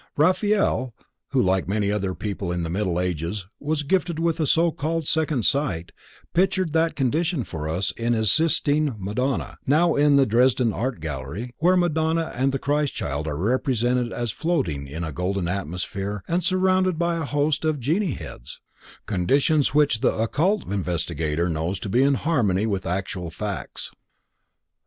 [0.17, 0.95] Raphael,
[1.27, 5.07] who like many other people in the middle ages was gifted with a so called
[5.07, 5.91] second sight,
[6.33, 11.53] pictured that condition for us in his Sistine Madonna, now in the Dresden Art Gallery,
[11.59, 16.43] where Madonna and the Christ child are represented as floating in a golden atmosphere and
[16.43, 18.59] surrounded by a host of genie heads:
[19.05, 23.91] conditions which the occult investigator knows to be in harmony with actual facts.